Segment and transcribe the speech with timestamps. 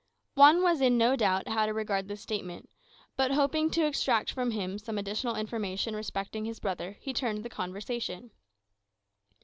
[0.33, 2.71] Juan was in no doubt how to regard this statement;
[3.15, 7.49] but hoping to extract from him some additional information respecting his brother, he turned the
[7.49, 8.31] conversation.